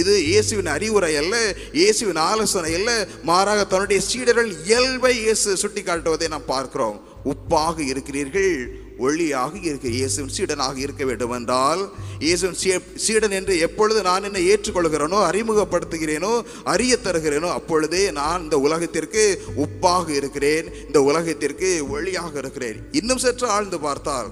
இது 0.00 0.14
இயேசுவின் 0.30 0.72
அறிவுரை 0.76 1.12
அல்ல 1.22 1.36
இயேசுவின் 1.80 2.20
ஆலோசனை 2.30 2.72
அல்ல. 2.78 2.90
மாறாக 3.30 3.66
தன்னுடைய 3.66 4.02
சீடர்கள் 4.08 4.50
இயல்பை 4.64 5.14
இயேசு 5.22 5.56
சுட்டி 5.62 5.82
காட்டுவதை 5.82 6.28
நாம் 6.34 6.50
பார்க்கிறோம். 6.54 6.98
உப்பாக 7.34 7.78
இருக்கிறீர்கள் 7.92 8.52
ஒளியாக 8.98 9.64
இருக்க 9.64 9.88
இயேசுவின் 9.88 10.34
சீடனாக 10.36 10.76
இருக்க 10.76 11.04
வேண்டும் 11.04 11.30
என்றால் 11.30 11.90
இயேசுவின் 12.18 12.56
சீ- 12.64 12.96
சீடன் 12.96 13.30
என்று 13.30 13.58
எப்பொழுது 13.58 14.02
நான் 14.02 14.22
என்னை 14.22 14.48
ஏற்றுக்கொள்கிறேனோ 14.48 15.18
அறிமுகப்படுத்துகிறேனோ 15.30 16.42
அறிய 16.64 16.98
தருகிறேனோ 17.04 17.50
அப்பொழுதே 17.50 18.10
நான் 18.10 18.42
இந்த 18.42 18.58
உலகத்திற்கு 18.58 19.42
உப்பாக 19.56 20.08
இருக்கிறேன் 20.08 20.86
இந்த 20.86 21.02
உலகத்திற்கு 21.02 21.86
ஒளியாக 21.90 22.36
இருக்கிறேன். 22.36 22.88
இன்னும் 22.92 23.18
சற்று 23.18 23.48
ஆழ்ந்து 23.48 23.80
பார்த்தால் 23.80 24.30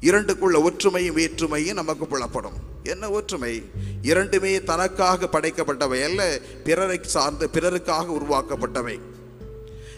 இரண்டுக்குள்ள 0.00 0.70
ஒற்றுமையும் 0.70 1.16
வேற்றுமையும் 1.16 1.72
நமக்கு 1.72 2.06
புலப்படும். 2.06 2.56
என்ன 2.84 3.10
ஒற்றுமை? 3.10 3.62
இரண்டுமே 4.02 4.62
தனக்காக 4.62 5.28
படைக்கப்பட்டவை 5.32 6.04
அல்ல 6.04 6.40
பிறரை 6.64 6.98
சார்ந்து 7.02 7.48
பிறருக்காக 7.52 8.06
உருவாக்கப்பட்டவை. 8.08 8.96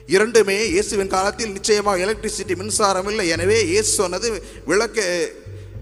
இரண்டுமே 0.06 0.56
இயேசுவின் 0.72 1.12
காலத்தில் 1.14 1.54
நிச்சயமாக 1.56 2.02
எலக்ட்ரிசிட்டி 2.06 2.54
மின்சாரம் 2.60 3.08
இல்லை. 3.10 3.26
எனவே 3.34 3.58
இயேசு 3.70 3.90
சொன்னது 4.00 4.28
விளக்க 4.70 4.98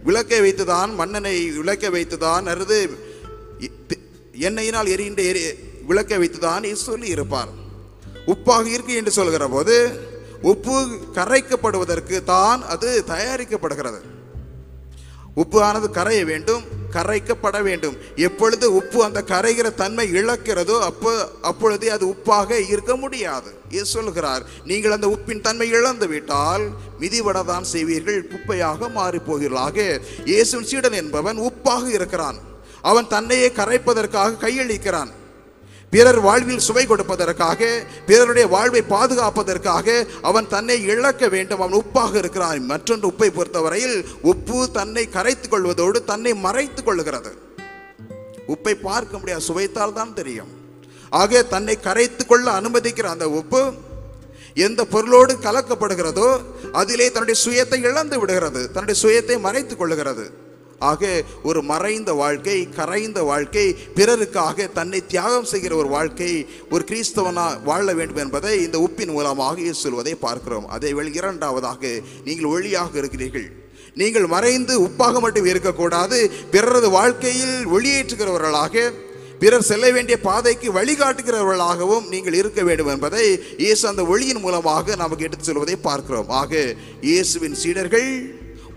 விளக்கை 0.08 0.38
வைத்துதான் 0.44 0.90
மண்ணெண்ணை 1.00 1.34
விளக்க 1.60 1.90
வைத்துதான் 1.96 2.46
அல்லது 2.52 2.78
எண்ணெயினால் 4.48 4.92
எரிகின்ற 4.94 5.22
எரி 5.30 5.42
விளக்கை 5.90 6.18
வைத்துதான் 6.22 6.64
இயேசு 6.68 6.82
சொல்லி 6.90 7.08
இருப்பார். 7.16 7.52
உப்பாக 8.32 8.66
இருக்கு 8.76 8.94
என்று 9.00 9.12
சொல்கிற 9.18 9.46
போது 9.54 9.76
உப்பு 10.52 10.76
கரைக்கப்படுவதற்கு 11.18 12.16
தான் 12.32 12.60
அது 12.74 12.88
தயாரிக்கப்படுகிறது. 13.12 14.00
உப்பு 15.42 15.58
ஆனது 15.66 15.88
கரைய 15.98 16.22
வேண்டும் 16.30 16.64
கரைக்கப்பட 16.96 17.56
வேண்டும். 17.68 17.96
எப்பொழுது 18.28 18.66
உப்பு 18.80 18.98
அந்த 19.08 19.20
கரைகிற 19.32 19.68
தன்மை 19.82 20.06
இழக்கிறதோ 20.20 20.76
அப்போ 20.90 21.12
அப்பொழுது 21.50 21.86
அது 21.96 22.04
உப்பாக 22.14 22.50
இருக்க 22.72 22.96
முடியாது. 22.96 23.50
இது 23.76 23.84
சொல்கிறார் 23.96 24.42
நீங்கள் 24.70 24.96
அந்த 24.96 25.08
உப்பின் 25.14 25.44
தன்மை 25.46 25.68
இழந்து 25.78 26.08
விட்டால் 26.08 26.64
மிதிவடதான் 27.00 27.66
செய்வீர்கள் 27.72 28.28
குப்பையாக 28.32 28.90
மாறி 28.98 29.20
போகிறீர்களாக 29.28 30.00
சீடன் 30.70 30.98
என்பவன் 31.02 31.38
உப்பாக 31.48 31.84
இருக்கிறான். 31.98 32.38
அவன் 32.90 33.10
தன்னையே 33.14 33.48
கரைப்பதற்காக 33.48 34.40
கையளிக்கிறான். 34.44 35.10
பிறர் 35.92 36.20
வாழ்வில் 36.26 36.62
சுவை 36.66 36.84
கொடுப்பதற்காக 36.86 37.60
பிறருடைய 38.06 38.46
வாழ்வை 38.54 38.82
பாதுகாப்பதற்காக 38.94 39.86
அவன் 40.28 40.48
தன்னை 40.48 40.76
இழக்க 40.92 41.28
வேண்டும். 41.34 41.60
அவன் 41.60 41.78
உப்பாக 41.80 42.14
இருக்கிறான். 42.22 42.60
மற்றொன்று 42.72 43.06
உப்பை 43.08 43.28
பொறுத்தவரையில் 43.38 43.96
உப்பு 44.32 44.58
தன்னை 44.78 45.04
கரைத்துக் 45.16 45.52
கொள்வதோடு 45.54 45.98
தன்னை 46.10 46.32
மறைத்துக் 46.46 46.86
கொள்கிறது 46.86 47.32
உப்பை 48.54 48.74
பார்க்க 48.88 49.18
முடியாது 49.18 49.46
சுவைத்தால் 49.48 49.96
தான் 49.98 50.14
தெரியும். 50.14 50.52
ஆக 51.10 51.42
தன்னை 51.54 51.74
கரைத்து 51.80 52.22
கொள்ள 52.26 52.46
அனுமதிக்கிற 52.60 53.06
அந்த 53.14 53.26
உப்பு 53.40 53.62
எந்த 54.66 54.80
பொருளோடு 54.94 55.34
கலக்கப்படுகிறதோ 55.46 56.30
அதிலே 56.72 57.06
தன்னுடைய 57.10 57.36
சுயத்தை 57.44 57.78
இழந்து 57.88 58.18
விடுகிறது. 58.20 58.62
தன்னுடைய 58.70 58.96
சுயத்தை 59.02 59.36
மறைத்துக் 59.46 59.82
கொள்ளுகிறது 59.82 60.26
ஆக 60.90 61.10
ஒரு 61.48 61.60
மறைந்த 61.70 62.10
வாழ்க்கை 62.20 62.56
கரைந்த 62.78 63.18
வாழ்க்கை 63.30 63.66
பிறருக்காக 63.96 64.68
தன்னை 64.78 65.00
தியாகம் 65.12 65.50
செய்கிற 65.52 65.72
ஒரு 65.82 65.88
வாழ்க்கை 65.96 66.30
ஒரு 66.74 66.84
கிறிஸ்தவனா 66.90 67.46
வாழ 67.68 67.86
வேண்டும் 68.00 68.22
என்பதை 68.24 68.54
இந்த 68.66 68.78
உப்பின் 68.86 69.14
மூலமாக 69.16 69.72
சொல்வதை 69.82 70.14
பார்க்கிறோம். 70.26 70.66
அதேவேள் 70.76 71.10
இரண்டாவதாக 71.20 71.92
நீங்கள் 72.26 72.52
ஒளியாக 72.54 72.92
இருக்கிறீர்கள். 73.02 73.48
நீங்கள் 74.00 74.26
மறைந்து 74.34 74.74
உப்பாக 74.88 75.20
மட்டும் 75.20 75.48
இருக்கக்கூடாது 75.52 76.18
பிறரது 76.52 76.90
வாழ்க்கையில் 76.98 77.56
ஒளியேற்றுகிறவர்களாக 77.76 78.84
பிறர் 79.42 79.66
செல்ல 79.68 79.86
வேண்டிய 79.94 80.16
பாதைக்கு 80.26 80.68
வழிகாட்டுகிறவர்களாகவும் 80.76 82.04
நீங்கள் 82.12 82.36
இருக்க 82.40 82.60
வேண்டும் 82.68 82.90
என்பதை 82.94 83.24
இயேசு 83.64 83.82
அந்த 83.90 84.02
ஒளியின் 84.12 84.42
மூலமாக 84.44 84.96
நமக்கு 85.02 85.26
எடுத்து 85.28 85.48
சொல்வதை 85.48 85.76
பார்க்கிறோம். 85.88 86.30
ஆக 86.40 86.52
இயேசுவின் 87.08 87.58
சீடர்கள் 87.62 88.10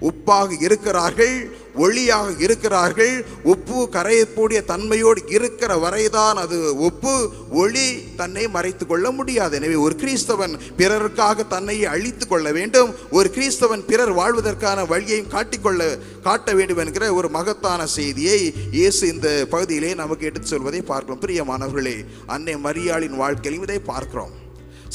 உப்பாக 0.09 0.57
இருக்கிறார்கள் 0.67 1.35
ஒளியாக 1.83 2.29
இருக்கிறார்கள். 2.45 3.15
உப்பு 3.53 3.79
கரையக்கூடிய 3.95 4.59
தன்மையோடு 4.71 5.21
இருக்கிற 5.37 5.71
வரைதான் 5.83 6.37
அது 6.43 6.57
உப்பு. 6.87 7.15
ஒளி 7.61 7.87
தன்னை 8.21 8.45
மறைத்து 8.55 8.85
கொள்ள 8.85 9.11
முடியாது. 9.11 9.55
எனவே 9.59 9.77
ஒரு 9.85 9.95
கிறிஸ்தவன் 10.03 10.55
பிறருக்காக 10.79 11.47
தன்னை 11.55 11.77
அழித்து 11.93 12.27
கொள்ள 12.27 12.47
வேண்டும். 12.59 12.91
ஒரு 13.17 13.29
கிறிஸ்தவன் 13.37 13.85
பிறர் 13.89 14.13
வாழ்வதற்கான 14.21 14.85
வழியையும் 14.93 15.33
காட்டிக்கொள்ள 15.35 15.81
காட்ட 16.27 16.53
வேண்டும் 16.59 16.81
என்கிற 16.85 17.13
ஒரு 17.19 17.29
மகத்தான 17.37 17.81
செய்தியை 17.97 18.39
இயேசு 18.79 19.03
இந்த 19.13 19.29
பகுதியிலே 19.53 19.93
நமக்கு 20.03 20.27
எடுத்து 20.31 20.53
சொல்வதை 20.53 20.81
பார்க்கிறோம். 20.81 21.21
பிரியமானவர்களே 21.25 21.97
அன்னை 22.35 22.55
மரியாளின் 22.65 23.21
வாழ்க்கையிலும் 23.21 23.67
இதை 23.67 23.79
பார்க்கிறோம். 23.91 24.33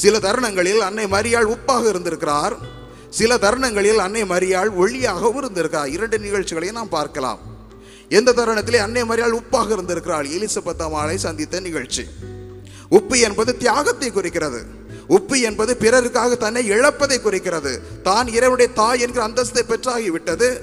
சில 0.03 0.19
தருணங்களில் 0.19 0.83
அன்னை 0.89 1.07
மரியாள் 1.15 1.51
உப்பாக 1.55 1.89
இருந்திருக்கிறார். 1.93 2.55
சில 3.11 3.39
தருணங்களில் 3.39 3.99
அன்னை 3.99 4.23
மரியாள் 4.23 4.71
ஒளியாகவும் 4.81 5.37
இருந்திருக்கிறார் 5.37 5.89
இரண்டு 5.89 6.19
நிகழ்ச்சிகளையும் 6.19 6.77
நாம் 6.77 6.89
பார்க்கலாம். 6.89 7.39
எந்த 8.09 8.33
தருணத்திலே 8.33 8.77
அன்னை 8.77 9.03
மரியாள் 9.03 9.39
உப்பாக 9.39 9.71
இருந்திருக்கிறாள்? 9.71 10.27
எலிசபெத் 10.27 10.83
அம்மாளை 10.83 11.19
சந்தித்த 11.19 11.61
நிகழ்ச்சி. 11.61 12.07
உப்பு 12.89 13.19
என்பது 13.19 13.57
தியாகத்தை 13.57 14.11
குறிக்கிறது. 14.11 14.65
உப்பு 15.07 15.41
என்பது 15.41 15.77
பிறருக்காக 15.81 16.37
தன்னை 16.37 16.71
இழப்பதை 16.71 17.21
குறிக்கிறது. 17.21 17.83
தான் 18.03 18.27
இறைவனுடைய 18.27 18.73
தாய் 18.73 19.01
என்கிற 19.01 19.29
அந்தஸ்தை 19.29 19.63
பெற்றாகிவிட்டது. 19.69 20.59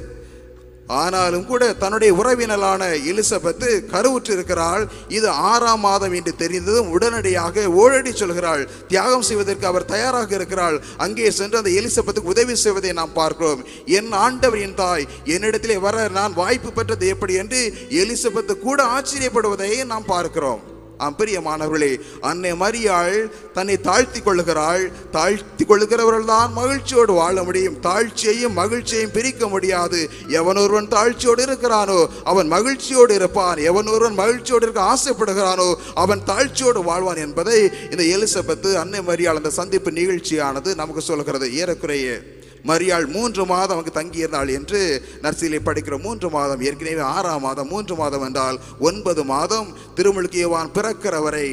ஆனாலும் 0.88 1.46
கூட 1.46 1.74
தன்னுடைய 1.74 2.14
உறவினலான 2.14 2.84
எலிசபெத்து 3.12 3.70
கருவுற்று 3.94 4.32
இருக்கிறாள் 4.32 4.88
இது 5.08 5.30
ஆறாம் 5.30 5.80
மாதம் 5.80 6.14
என்று 6.14 6.36
தெரிந்ததும் 6.36 6.90
உடனடியாக 6.90 7.62
ஓடடி 7.62 8.12
சொல்கிறாள். 8.12 8.68
தியாகம் 8.88 9.22
செய்வதற்கு 9.22 9.68
அவர் 9.68 9.86
தயாராக 9.86 10.36
இருக்கிறாள். 10.36 10.82
அங்கே 10.98 11.32
சென்று 11.32 11.58
அந்த 11.58 11.70
எலிசபெத்துக்கு 11.70 12.34
உதவி 12.36 12.56
செய்வதை 12.56 12.92
நாம் 12.94 13.14
பார்க்கிறோம். 13.14 13.64
என் 13.86 14.12
ஆண்டவர் 14.12 14.60
என் 14.60 14.76
தாய் 14.76 15.08
என்னிடத்திலே 15.26 15.80
வர 15.80 16.08
நான் 16.08 16.34
வாய்ப்பு 16.34 16.72
பெற்றது 16.72 17.08
எப்படி 17.08 17.34
என்று 17.34 17.74
எலிசபெத்து 17.90 18.60
கூட 18.60 18.84
ஆச்சரியப்படுவதை 18.84 19.86
நாம் 19.86 20.06
பார்க்கிறோம். 20.06 20.76
பிரியமானவர்களே 21.00 22.00
அன்னை 22.22 22.52
மரியாள் 22.52 23.30
தன்னை 23.54 23.82
தாழ்த்தி 23.82 24.20
கொள்ளுகிறாள். 24.20 24.92
தாழ்த்தி 25.12 25.66
கொள்ளுகிறவர்கள் 25.66 26.26
தான் 26.26 26.54
மகிழ்ச்சியோடு 26.54 27.14
வாழ 27.14 27.44
முடியும். 27.44 27.80
தாழ்ச்சியையும் 27.80 28.54
மகிழ்ச்சியையும் 28.54 29.12
பிரிக்க 29.12 29.48
முடியாது. 29.48 30.10
எவன் 30.28 30.56
ஒருவன் 30.56 30.88
தாழ்ச்சியோடு 30.88 31.46
இருக்கிறானோ 31.46 32.08
அவன் 32.24 32.48
மகிழ்ச்சியோடு 32.48 33.16
இருப்பான். 33.16 33.58
எவன் 33.58 33.88
ஒருவன் 33.88 34.14
மகிழ்ச்சியோடு 34.14 34.64
இருக்க 34.64 34.98
ஆசைப்படுகிறானோ 34.98 35.76
அவன் 35.94 36.24
தாழ்ச்சியோடு 36.24 36.84
வாழ்வான் 36.84 37.18
என்பதை 37.18 37.72
இந்த 37.92 38.04
எலிசபெத்து 38.04 38.74
அன்னை 38.74 39.00
மரியாள் 39.00 39.36
அந்த 39.36 39.50
சந்திப்பு 39.50 39.92
நிகழ்ச்சியானது 39.92 40.76
நமக்கு 40.76 41.02
சொல்கிறது. 41.02 41.48
ஏறக்குறையே 41.48 42.36
மரியாள் 42.70 43.08
மூன்று 43.16 43.44
மாதம் 43.54 43.80
அங்கு 43.80 43.98
தங்கியிருந்தாள் 43.98 44.52
என்று 44.58 44.82
நர்சிலை 45.26 45.62
படிக்கிற 45.68 45.98
மூன்று 46.06 46.30
மாதம் 46.38 46.64
ஏற்கனவே 46.70 47.04
ஆறாம் 47.16 47.46
மாதம் 47.48 47.72
மூன்று 47.74 47.96
மாதம் 48.04 48.28
என்றால் 48.30 48.62
ஒன்பது 48.90 49.24
மாதம் 49.34 49.74
திருமுழுக்கியவான் 49.98 50.74
பிறக்கிற 50.78 51.18
வரை 51.26 51.50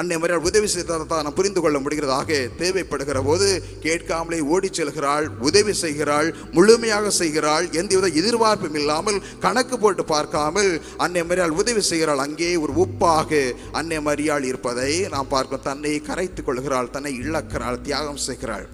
அன்னை 0.00 0.16
மரியாள் 0.20 0.46
உதவி 0.48 0.68
செய்ததை 0.72 1.04
தான் 1.06 1.24
நாம் 1.24 1.36
புரிந்து 1.38 1.60
கொள்ள 1.60 1.78
முடிகிறதாக 1.80 2.28
தேவைப்படுகிற 2.60 3.18
போது 3.26 3.48
கேட்காமலே 3.82 4.38
ஓடிச் 4.54 4.78
செல்கிறாள் 4.78 5.26
உதவி 5.48 5.74
செய்கிறாள் 5.82 6.28
முழுமையாக 6.56 7.12
செய்கிறாள் 7.18 7.66
எந்தவித 7.80 8.10
எதிர்பார்ப்பும் 8.20 8.78
இல்லாமல் 8.82 9.22
கணக்கு 9.44 9.78
போட்டு 9.78 10.04
பார்க்காமல் 10.04 10.72
அன்னை 10.96 11.22
மரியாள் 11.22 11.58
உதவி 11.60 11.82
செய்கிறாள். 11.92 12.24
அங்கே 12.26 12.52
ஒரு 12.56 12.74
உப்பாக 12.84 13.42
அன்னை 13.72 13.98
மரியாள் 14.08 14.46
இருப்பதை 14.50 14.92
நாம் 15.16 15.32
பார்க்கிறோம் 15.34 15.68
தன்னை 15.70 15.96
கரைத்துக் 16.10 16.46
கொள்கிறாள் 16.46 16.94
தன்னை 16.96 17.12
இழக்கிறாள் 17.24 17.82
தியாகம் 17.88 18.24
செய்கிறாள். 18.28 18.66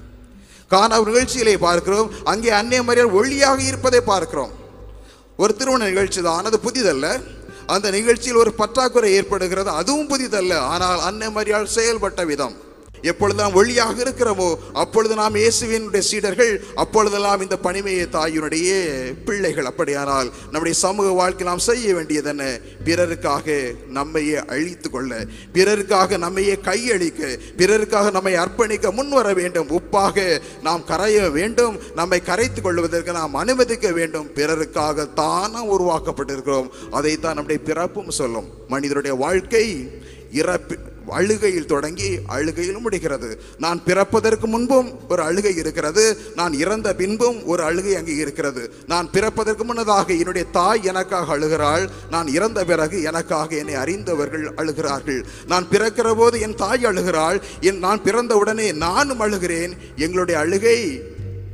காண 0.69 1.03
நிகழ்ச்சிகளை 1.03 1.13
நிகழ்ச்சியிலே 1.13 1.59
பார்க்கிறோம். 1.59 2.11
அங்கே 2.25 2.51
அன்னை 2.51 2.81
மரியாள் 2.81 3.13
ஒளியாக 3.13 3.67
இருப்பதை 3.67 4.01
பார்க்கிறோம். 4.01 4.51
ஒரு 5.37 5.57
திருமண 5.57 5.85
நிகழ்ச்சி 5.85 6.23
தான். 6.23 6.45
அது 6.45 6.61
புதிதல்ல. 6.65 7.23
அந்த 7.67 7.91
நிகழ்ச்சியில் 7.91 8.37
ஒரு 8.37 8.53
பற்றாக்குறை 8.53 9.13
ஏற்படுகிறது. 9.13 9.71
அதுவும் 9.71 10.09
புதிதல்ல. 10.09 10.59
ஆனால் 10.59 11.01
அன்னை 11.01 11.29
மரியாள் 11.29 11.67
செயல்பட்ட 11.75 12.27
விதம். 12.27 12.57
எப்பொழுது 13.02 13.43
நாம் 13.43 13.55
ஒளியாக 13.55 13.97
இருக்கிறோமோ 14.05 14.55
அப்பொழுது 14.73 15.14
நாம் 15.14 15.35
இயேசுவினுடைய 15.35 15.99
சீடர்கள் 15.99 16.61
அப்பொழுதெல்லாம் 16.75 17.40
இந்த 17.40 17.57
பணிமையை 17.57 18.07
தாயினுடைய 18.12 18.71
பிள்ளைகள் 19.25 19.64
அப்படியானால் 19.64 20.33
நம்முடைய 20.43 20.78
சமூக 20.78 21.09
வாழ்க்கை 21.11 21.47
நாம் 21.47 21.59
செய்ய 21.59 21.95
வேண்டியது 21.95 22.28
என்ன 22.28 22.59
பிறருக்காக 22.85 23.75
நம்மையே 23.88 24.45
அழித்து 24.45 24.90
கொள்ள 24.90 25.26
பிறருக்காக 25.55 26.19
நம்மையே 26.19 26.55
கையளிக்க 26.55 27.38
பிறருக்காக 27.57 28.11
நம்மை 28.11 28.35
அர்ப்பணிக்க 28.35 28.93
முன்வர 28.93 29.33
வேண்டும். 29.33 29.69
உப்பாக 29.69 30.40
நாம் 30.62 30.85
கரைய 30.85 31.31
வேண்டும் 31.31 31.78
நம்மை 31.95 32.21
கரைத்து 32.21 32.62
கொள்வதற்கு 32.62 33.12
நாம் 33.12 33.35
அனுமதிக்க 33.35 33.90
வேண்டும். 33.90 34.31
பிறருக்காக 34.35 35.12
தானாக 35.14 35.76
உருவாக்கப்பட்டிருக்கிறோம். 35.76 36.69
அதைத்தான் 36.90 37.35
நம்முடைய 37.35 37.62
பிறப்பும் 37.62 38.11
சொல்லும். 38.11 38.49
மனிதனுடைய 38.69 39.17
வாழ்க்கை 39.17 39.90
இறப்பு 40.33 40.78
அழுகையில் 41.11 41.67
தொடங்கி 41.67 42.19
அழுகையிலும் 42.29 42.81
முடிகிறது. 42.81 43.41
நான் 43.59 43.85
பிறப்பதற்கு 43.85 44.47
முன்பும் 44.47 45.09
ஒரு 45.09 45.23
அழுகை 45.23 45.57
இருக்கிறது. 45.57 46.19
நான் 46.35 46.53
இறந்த 46.53 46.95
பின்பும் 46.95 47.47
ஒரு 47.47 47.62
அழுகை 47.62 47.97
அங்கே 47.97 48.15
இருக்கிறது. 48.15 48.73
நான் 48.87 49.11
பிறப்பதற்கு 49.11 49.65
முன்னதாக 49.65 50.12
என்னுடைய 50.12 50.47
தாய் 50.53 50.85
எனக்காக 50.85 51.37
அழுகிறாள். 51.37 51.88
நான் 52.11 52.27
இறந்த 52.27 52.65
பிறகு 52.65 53.03
எனக்காக 53.03 53.57
என்னை 53.57 53.75
அறிந்தவர்கள் 53.75 54.53
அழுகிறார்கள். 54.57 55.25
நான் 55.47 55.67
பிறக்கிற 55.73 56.15
போது 56.15 56.41
என் 56.41 56.55
தாய் 56.55 56.85
அழுகிறாள். 56.85 57.41
என் 57.61 57.79
நான் 57.79 58.00
பிறந்தவுடனே 58.05 58.75
நானும் 58.75 59.21
அழுகிறேன். 59.21 59.73
எங்களுடைய 59.97 60.41
அழுகை 60.41 61.03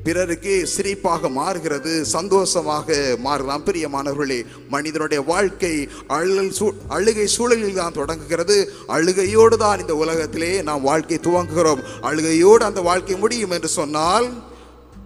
பிறருக்கு 0.06 0.54
சிரிப்பாக 0.72 1.28
மாறுகிறது 1.36 1.92
சந்தோஷமாக 2.14 2.96
மாறலாம். 3.26 3.62
பிரியமானவர்களே 3.68 4.38
மனிதனுடைய 4.74 5.20
வாழ்க்கை 5.30 5.72
அழல் 6.16 6.50
சூ 6.58 6.66
அழுகை 6.96 7.26
சூழலில் 7.36 7.78
தான் 7.80 7.96
தொடங்குகிறது. 8.00 8.56
அழுகையோடு 8.96 9.56
தான் 9.64 9.80
இந்த 9.84 9.94
உலகத்திலே 10.02 10.50
நாம் 10.68 10.86
வாழ்க்கை 10.90 11.18
துவங்குகிறோம். 11.28 11.82
அழுகையோடு 12.10 12.64
அந்த 12.70 12.82
வாழ்க்கை 12.90 13.16
முடியும் 13.24 13.54
என்று 13.58 13.70
சொன்னால் 13.78 14.28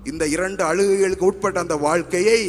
இந்த 0.04 0.26
இரண்டு 0.36 0.64
அழுகைகளுக்கு 0.70 1.28
உட்பட்ட 1.30 1.60
அந்த 1.60 1.76
வாழ்க்கையை 1.86 2.42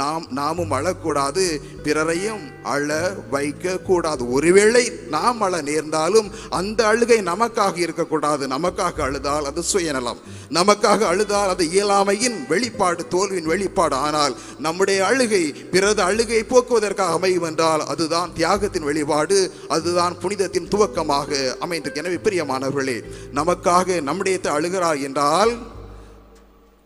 நாம் 0.00 0.24
நாமும் 0.38 0.72
அழக்கூடாது 0.78 1.44
பிறரையும் 1.84 2.44
அழ 2.74 2.88
வைக்க 3.34 3.74
கூடாது 3.88 4.22
ஒருவேளை 4.36 4.82
நாம் 5.14 5.40
அழ 5.46 5.60
நேர்ந்தாலும் 5.68 6.28
அந்த 6.58 6.80
அழுகை 6.90 7.18
நமக்காக 7.30 7.76
இருக்கக்கூடாது. 7.84 8.44
நமக்காக 8.54 8.96
அழுதால் 9.06 9.48
அது 9.50 9.62
சுயநலம். 9.72 10.20
நமக்காக 10.58 11.06
அழுதால் 11.12 11.52
அது 11.54 11.64
இயலாமையின் 11.76 12.38
வெளிப்பாடு 12.48 13.04
தோல்வியின் 13.14 13.50
வெளிப்பாடு. 13.52 13.96
ஆனால் 14.06 14.34
நம்முடைய 14.66 14.98
அழுகை 15.10 15.42
பிறது 15.72 16.02
அழுகை 16.08 16.42
போக்குவதற்காக 16.52 17.16
அமையும் 17.18 17.48
என்றால் 17.50 17.84
அதுதான் 17.94 18.34
தியாகத்தின் 18.38 18.88
வெளிப்பாடு 18.90 19.38
அதுதான் 19.76 20.18
புனிதத்தின் 20.24 20.70
துவக்கமாக 20.74 21.30
அமைந்திருக்கு. 21.64 22.02
எனவே 22.04 22.20
பிரியமானவர்களே 22.26 22.98
நமக்காக 23.40 24.02
நம்முடைய 24.08 24.34
அழுகிறார் 24.56 25.00
என்றால் 25.08 25.52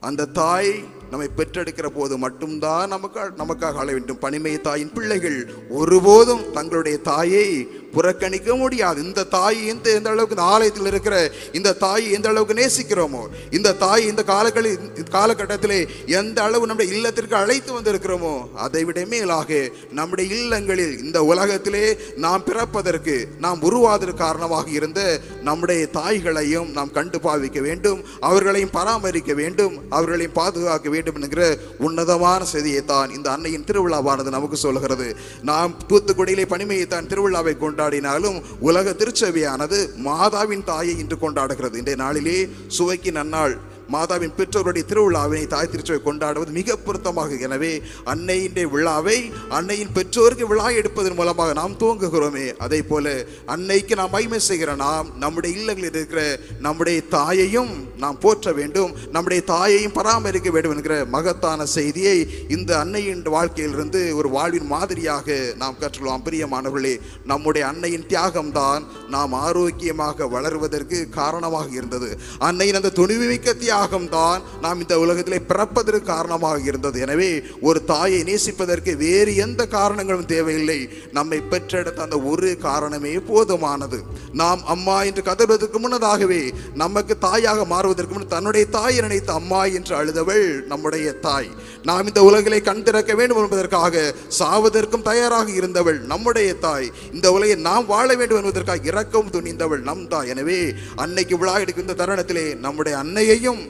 அந்த 0.02 0.30
தாய் 0.40 0.72
நம்மை 1.10 1.28
பெற்றெடுக்கிற 1.36 1.86
போது 1.86 2.18
மட்டும்தான் 2.18 2.88
நமக்கு 2.88 3.20
நமக்காக 3.20 3.72
ஆள 3.72 3.92
வேண்டும். 3.92 4.18
பனிமை 4.18 4.60
தாயின் 4.60 4.92
பிள்ளைகள் 4.92 5.38
ஒருபோதும் 5.68 6.52
தங்களுடைய 6.52 6.98
தாயை 6.98 7.48
புறக்கணிக்க 7.92 8.50
முடியாது. 8.54 8.98
இந்த 9.02 9.26
தாய் 9.36 9.60
எந்த 9.66 9.86
எந்த 9.90 10.08
அளவுக்கு 10.10 10.36
இந்த 10.36 10.46
ஆலயத்தில் 10.52 10.90
இருக்கிற 10.92 11.14
இந்த 11.52 11.76
தாய் 11.78 12.06
எந்த 12.12 12.28
அளவுக்கு 12.28 12.58
நேசிக்கிறோமோ 12.60 13.22
இந்த 13.50 13.76
தாய் 13.76 14.04
இந்த 14.04 14.22
காலங்களில் 14.24 14.78
காலகட்டத்தில் 15.10 15.38
காலகட்டத்திலே 15.40 15.78
எந்த 16.18 16.38
அளவு 16.42 16.66
நம்முடைய 16.66 16.94
இல்லத்திற்கு 16.94 17.36
அழைத்து 17.36 17.70
வந்திருக்கிறோமோ 17.72 18.32
அதை 18.56 18.82
விட 18.84 19.00
மேலாக 19.06 19.58
நம்முடைய 19.92 20.26
இல்லங்களில் 20.36 20.94
இந்த 20.98 21.18
உலகத்திலே 21.22 21.84
நாம் 22.16 22.44
பிறப்பதற்கு 22.44 23.16
நாம் 23.38 23.62
உருவாவதற்கு 23.62 24.22
காரணமாக 24.22 24.70
இருந்த 24.70 25.00
நம்முடைய 25.42 25.82
தாய்களையும் 25.92 26.68
நாம் 26.72 26.92
கண்டு 26.92 27.20
பாவிக்க 27.20 27.60
வேண்டும் 27.60 28.00
அவர்களையும் 28.20 28.74
பராமரிக்க 28.76 29.34
வேண்டும் 29.34 29.74
அவர்களையும் 29.90 30.36
பாதுகாக்க 30.40 30.88
வேண்டும் 30.90 31.18
என்கிற 31.20 31.44
உன்னதமான 31.78 32.40
செய்தியை 32.44 32.82
தான் 32.84 33.10
இந்த 33.10 33.30
அன்னையின் 33.30 33.66
திருவிழாவானது 33.66 34.30
நமக்கு 34.30 34.58
சொல்கிறது 34.58 35.08
நாம் 35.42 35.76
தூத்துக்குடியிலே 35.88 36.46
பனிமையை 36.46 36.86
தான் 36.86 37.10
திருவிழாவை 37.12 37.54
கொண்டு 37.56 37.79
கொண்டாடினாலும் 37.80 38.42
உலக 38.60 38.90
திருச்சபையானது 38.90 39.78
மாதாவின் 40.04 40.64
தாயை 40.64 40.98
இன்று 40.98 41.16
கொண்டாடுகிறது. 41.16 41.76
இன்றைய 41.76 42.02
நாளிலே 42.02 42.48
சுவைக்கு 42.66 43.10
நன்னாள். 43.10 43.56
மாதாவின் 43.94 44.34
பெற்றோருடைய 44.38 44.84
திருவிழாவினை 44.90 45.44
தாய் 45.54 45.70
திருச்சபை 45.72 46.00
கொண்டாடுவது 46.02 46.52
மிக 46.58 46.76
பொருத்தமாக. 46.86 47.38
எனவே 47.46 47.72
அன்னையின் 48.12 48.58
விழாவை 48.74 49.18
அன்னையின் 49.58 49.94
பெற்றோருக்கு 49.96 50.46
விழா 50.52 50.66
எடுப்பதன் 50.80 51.18
மூலமாக 51.20 51.54
நாம் 51.60 51.78
துவங்குகிறோமே. 51.82 52.46
அதே 52.64 52.80
போல 52.90 53.06
அன்னைக்கு 53.54 53.94
நாம் 54.00 54.14
மகிமை 54.16 54.40
செய்கிற 54.48 54.74
நாம் 54.84 55.08
நம்முடைய 55.24 55.58
இல்லங்களில் 55.58 55.98
இருக்கிற 55.98 56.22
நம்முடைய 56.66 57.00
தாயையும் 57.16 57.72
நாம் 58.04 58.20
போற்ற 58.24 58.52
வேண்டும் 58.58 58.92
நம்முடைய 59.14 59.40
தாயையும் 59.52 59.96
பராமரிக்க 59.98 60.50
வேண்டும் 60.50 60.74
என்கிற 60.76 60.96
மகத்தான 61.16 61.66
செய்தியை 61.76 62.16
இந்த 62.56 62.70
அன்னையின் 62.82 63.24
வாழ்க்கையிலிருந்து 63.36 64.00
ஒரு 64.20 64.28
வாழ்வின் 64.36 64.68
மாதிரியாக 64.74 65.36
நாம் 65.62 65.78
கற்றுள்ளோம் 65.80 66.24
பிரியமானவர்களே 66.26 66.94
நம்முடைய 67.32 67.64
அன்னையின் 67.70 68.06
தியாகம்தான் 68.12 68.84
நாம் 69.14 69.34
ஆரோக்கியமாக 69.46 70.28
வளருவதற்கு 70.34 70.98
காரணமாக 71.20 71.68
இருந்தது. 71.78 72.08
அன்னையின் 72.48 72.78
அந்த 72.80 72.94
துணிவுமிக்க 73.00 73.56
தியாகம்தான் 73.80 74.40
நாம் 74.64 74.80
இந்த 74.84 74.94
உலகத்திலே 75.02 75.38
பிறப்பதற்கு 75.50 76.08
காரணமாக 76.12 76.58
இருந்தது. 76.70 76.96
எனவே 77.04 77.28
ஒரு 77.68 77.78
தாயை 77.90 78.20
நேசிப்பதற்கு 78.28 78.92
வேறு 79.04 79.32
எந்த 79.44 79.62
காரணங்களும் 79.76 80.30
தேவையில்லை. 80.32 80.78
நம்மை 81.18 81.38
பெற்றெடுத்த 81.52 82.06
அந்த 82.06 82.16
ஒரு 82.30 82.50
காரணமே 82.66 83.12
போதுமானது. 83.30 83.98
நாம் 84.40 84.62
அம்மா 84.74 84.96
என்று 85.08 85.22
கதறுவதற்கு 85.28 85.78
முன்னதாகவே 85.84 86.42
நமக்கு 86.82 87.14
தாயாக 87.26 87.64
மாறுவதற்கு 87.72 88.14
முன் 88.16 88.32
தன்னுடைய 88.34 88.66
தாயை 88.76 89.00
நினைத்த 89.06 89.32
அம்மா 89.40 89.62
என்று 89.78 89.94
அழுதவள் 90.00 90.46
நம்முடைய 90.72 91.08
தாய். 91.26 91.50
நாம் 91.90 92.08
இந்த 92.10 92.22
உலகிலே 92.28 92.60
கண் 92.68 92.84
திறக்க 92.88 93.14
வேண்டும் 93.20 93.42
என்பதற்காக 93.44 94.04
சாவதற்கும் 94.40 95.06
தயாராக 95.10 95.48
இருந்தவள் 95.60 96.00
நம்முடைய 96.12 96.50
தாய். 96.66 96.88
இந்த 97.16 97.26
உலகை 97.38 97.56
நாம் 97.70 97.90
வாழ 97.94 98.08
வேண்டும் 98.20 98.40
என்பதற்காக 98.42 98.88
இறக்கவும் 98.92 99.34
துணிந்தவள் 99.36 99.84
நம் 99.90 100.06
தாய். 100.14 100.30
எனவே 100.34 100.60
அன்னைக்கு 101.04 101.34
விழா 101.42 101.56
எடுக்கின்ற 101.64 101.94
தருணத்திலே 102.02 102.46
நம்முடைய 102.66 102.94
அன்னையையும் 103.04 103.62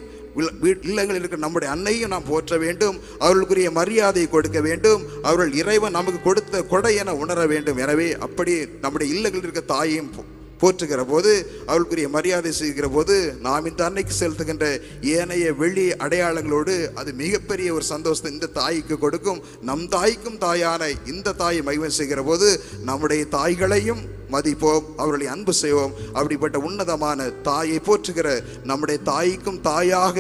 இல்லங்களில் 0.83 1.19
இருக்கிற 1.19 1.41
நம்முடைய 1.41 1.75
அன்னையும் 1.75 2.09
நாம் 2.09 2.29
போற்ற 2.29 2.59
வேண்டும். 2.59 2.99
அவர்களுக்குரிய 3.19 3.71
மரியாதை 3.71 4.29
கொடுக்க 4.29 4.61
வேண்டும். 4.61 5.03
அவர்கள் 5.23 5.53
இறைவன் 5.53 5.97
நமக்கு 5.99 6.23
கொடுத்த 6.23 6.63
கொடை 6.63 6.97
என 6.97 7.15
உணர 7.15 7.47
வேண்டும். 7.47 7.77
எனவே 7.77 8.17
அப்படி 8.19 8.67
நம்முடைய 8.81 9.15
இல்லங்களில் 9.15 9.43
இருக்க 9.43 9.75
தாயையும் 9.75 10.39
போற்றுகிற 10.61 11.05
போது 11.05 11.33
அவர்களுக்குரிய 11.67 12.09
மரியாதை 12.09 12.53
செய்கிற 12.53 12.89
போது 12.89 13.17
நாம் 13.47 13.67
இந்த 13.67 13.85
அன்னைக்கு 13.85 14.15
செலுத்துகின்ற 14.21 14.67
ஏனைய 15.15 15.55
வெளி 15.55 15.87
அடையாளங்களோடு 16.05 16.75
அது 16.95 17.13
மிகப்பெரிய 17.13 17.75
ஒரு 17.75 17.85
சந்தோஷத்தை 17.85 18.33
இந்த 18.33 18.47
தாய்க்கு 18.47 18.99
கொடுக்கும். 18.99 19.43
நம் 19.63 19.89
தாய்க்கும் 19.89 20.39
தாயான 20.47 20.83
இந்த 21.07 21.33
தாயை 21.33 21.63
மகிமை 21.63 21.91
செய்கிற 21.91 22.23
போது 22.23 22.49
நம்முடைய 22.85 23.25
தாய்களையும் 23.31 24.03
மதிப்போம் 24.33 24.85
அவர்களை 24.97 25.27
அன்பு 25.27 25.53
செய்வோம். 25.53 25.95
அப்படிப்பட்ட 26.13 26.59
உன்னதமான 26.59 27.29
தாயை 27.43 27.81
போற்றுகிற 27.87 28.29
நம்முடைய 28.65 29.01
தாய்க்கும் 29.05 29.61
தாயாக 29.61 30.17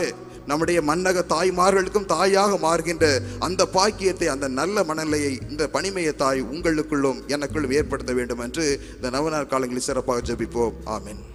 நம்முடைய 0.46 0.82
மன்னக 0.82 1.24
தாய்மார்களுக்கும் 1.28 2.04
தாயாக 2.04 2.56
மாறுகின்ற 2.56 3.18
அந்த 3.38 3.66
பாக்கியத்தை 3.66 4.28
அந்த 4.28 4.48
நல்ல 4.48 4.84
மனநிலையை 4.84 5.38
இந்த 5.48 5.68
பணிமைய 5.68 6.12
தாய் 6.12 6.42
உங்களுக்குள்ளும் 6.42 7.22
எனக்குள்ளும் 7.26 7.72
ஏற்படுத்த 7.72 8.12
வேண்டும் 8.12 8.38
என்று 8.38 8.80
இந்த 8.94 9.10
நவநாள் 9.10 9.46
காலங்களில் 9.46 9.82
சிறப்பாக 9.82 10.32
ஜபிப்போம். 10.32 10.72
ஆமீன். 10.86 11.29